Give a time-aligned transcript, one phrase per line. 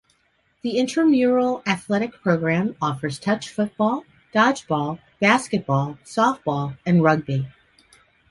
[0.63, 7.45] The intramural athletic program offers touch football, dodgeball, basketball, softball, and rugby.